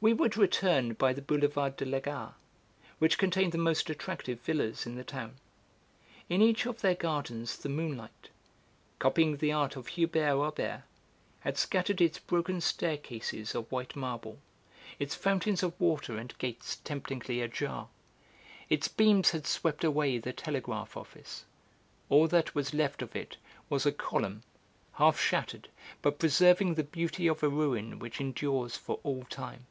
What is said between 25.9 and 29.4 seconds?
but preserving the beauty of a ruin which endures for all